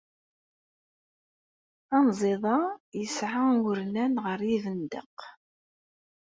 [1.97, 2.57] Anziḍ-a
[2.99, 5.17] yesɛa urnan ɣer yibendeq.